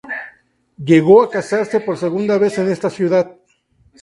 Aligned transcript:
Llegó 0.83 1.21
a 1.21 1.29
casarse 1.29 1.79
por 1.79 1.95
segunda 1.95 2.39
vez 2.39 2.57
en 2.57 2.71
esta 2.71 2.89
ciudad. 2.89 3.35